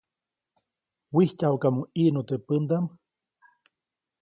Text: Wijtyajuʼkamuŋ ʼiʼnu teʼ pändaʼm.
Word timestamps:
Wijtyajuʼkamuŋ 1.13 1.83
ʼiʼnu 1.99 2.21
teʼ 2.27 2.41
pändaʼm. 2.47 2.85